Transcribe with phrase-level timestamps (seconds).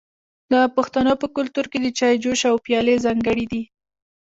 [0.51, 3.61] د پښتنو په کلتور کې د چای جوش او پیالې ځانګړي دي.